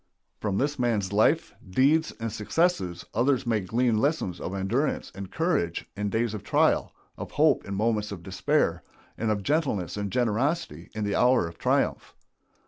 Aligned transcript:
From 0.39 0.57
this 0.57 0.79
man's 0.79 1.13
life, 1.13 1.53
deeds, 1.69 2.11
and 2.19 2.31
successes 2.31 3.05
others 3.13 3.45
may 3.45 3.59
glean 3.59 3.99
lessons 3.99 4.41
of 4.41 4.55
endurance 4.55 5.11
and 5.13 5.29
courage 5.31 5.85
in 5.95 6.09
days 6.09 6.33
of 6.33 6.41
trial, 6.43 6.91
of 7.19 7.33
hope 7.33 7.65
in 7.65 7.75
moments 7.75 8.11
of 8.11 8.23
despair, 8.23 8.81
and 9.15 9.29
of 9.29 9.43
gentleness 9.43 9.97
and 9.97 10.09
generosity 10.11 10.89
in 10.95 11.03
the 11.03 11.13
hour 11.15 11.47
of 11.47 11.59
triumph. 11.59 12.15